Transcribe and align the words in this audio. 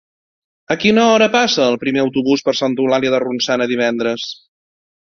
A 0.75 0.77
quina 0.83 1.03
hora 1.17 1.27
passa 1.35 1.67
el 1.73 1.77
primer 1.85 2.03
autobús 2.07 2.45
per 2.49 2.57
Santa 2.63 2.87
Eulàlia 2.87 3.13
de 3.17 3.21
Ronçana 3.27 3.71
divendres? 3.75 4.29